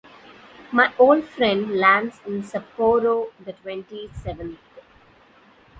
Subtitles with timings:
[0.71, 4.57] My old friend lands in Sapporo the twenty-seventh.